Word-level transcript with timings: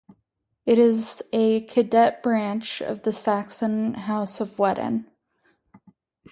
It 0.65 0.79
is 0.79 1.21
a 1.31 1.61
cadet 1.67 2.23
branch 2.23 2.81
of 2.81 3.03
the 3.03 3.13
Saxon 3.13 3.93
House 3.93 4.41
of 4.41 4.57
Wettin. 4.57 5.05